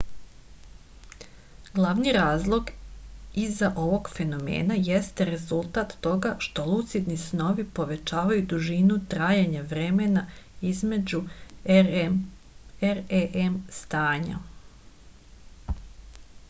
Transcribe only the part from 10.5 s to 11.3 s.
između